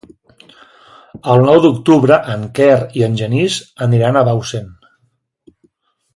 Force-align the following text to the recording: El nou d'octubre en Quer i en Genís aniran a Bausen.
El 1.33 1.41
nou 1.49 1.59
d'octubre 1.65 2.17
en 2.37 2.47
Quer 2.61 2.79
i 3.01 3.05
en 3.09 3.19
Genís 3.21 3.59
aniran 3.89 4.19
a 4.19 4.25
Bausen. 4.31 4.73